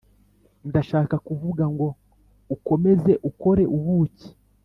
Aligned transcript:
ndashaka 0.69 1.15
kuvuga 1.27 1.63
ngo 1.73 1.87
ukomeza 2.55 3.13
ukore 3.29 3.63
ubuki 3.77 4.29